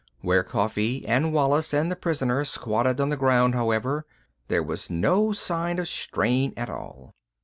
Where 0.21 0.41
Coffee 0.43 1.07
and 1.07 1.31
Wallis 1.31 1.75
and 1.75 1.91
the 1.91 1.95
prisoner 1.95 2.43
squatted 2.43 2.99
on 2.99 3.09
the 3.09 3.15
ground, 3.17 3.53
however, 3.53 4.03
there 4.47 4.63
was 4.63 4.89
no 4.89 5.31
sign 5.31 5.77
of 5.77 5.87
strain 5.87 6.53
at 6.57 6.71
all. 6.71 7.13